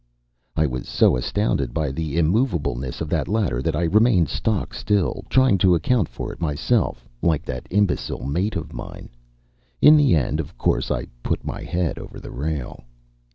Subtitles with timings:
[0.55, 5.23] I was so astounded by the immovableness of that ladder that I remained stock still,
[5.29, 9.09] trying to account for it to myself like that imbecile mate of mine.
[9.79, 12.83] In the end, of course, I put my head over the rail.